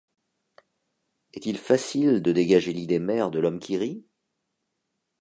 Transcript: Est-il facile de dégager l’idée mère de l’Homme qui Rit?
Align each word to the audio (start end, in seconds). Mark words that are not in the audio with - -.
Est-il 1.35 1.59
facile 1.59 2.23
de 2.23 2.31
dégager 2.31 2.73
l’idée 2.73 2.97
mère 2.97 3.29
de 3.29 3.37
l’Homme 3.37 3.59
qui 3.59 3.77
Rit? 3.77 4.03